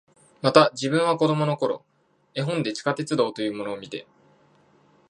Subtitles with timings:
[0.41, 1.85] また、自分は子供の頃、
[2.33, 4.07] 絵本で地下鉄道というものを見て、